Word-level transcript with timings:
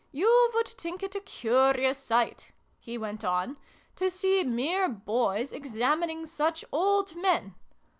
You 0.11 0.49
would 0.55 0.67
think 0.67 1.03
it 1.03 1.13
a 1.13 1.19
curious 1.19 1.99
sight," 1.99 2.51
he 2.79 2.97
went 2.97 3.23
on," 3.23 3.57
to 3.97 4.09
see 4.09 4.43
mere 4.43 4.89
boys 4.89 5.51
examining 5.51 6.25
such 6.25 6.65
old 6.73 7.15
men. 7.15 7.53